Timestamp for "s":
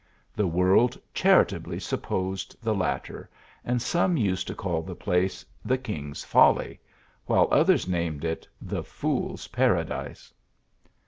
6.09-6.23, 9.33-9.45